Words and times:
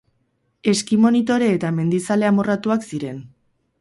Eski 0.71 0.97
monitore 1.03 1.49
eta 1.57 1.71
mendizale 1.81 2.31
amorratuak 2.31 2.89
ziren. 2.91 3.21